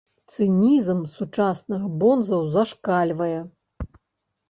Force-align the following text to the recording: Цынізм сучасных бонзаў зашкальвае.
Цынізм 0.35 1.03
сучасных 1.17 1.81
бонзаў 2.01 2.51
зашкальвае. 2.59 3.33